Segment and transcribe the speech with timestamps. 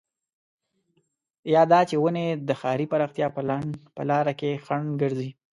[1.53, 3.27] يا دا چې ونې د ښاري پراختيا
[3.97, 5.29] په لاره کې خنډ ګرځي.